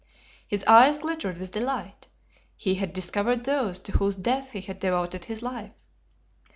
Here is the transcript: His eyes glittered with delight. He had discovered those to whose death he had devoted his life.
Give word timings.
His 0.47 0.63
eyes 0.65 0.97
glittered 0.97 1.37
with 1.37 1.51
delight. 1.51 2.07
He 2.57 2.73
had 2.73 2.91
discovered 2.91 3.43
those 3.43 3.79
to 3.81 3.91
whose 3.91 4.15
death 4.15 4.49
he 4.49 4.61
had 4.61 4.79
devoted 4.79 5.25
his 5.25 5.43
life. 5.43 5.73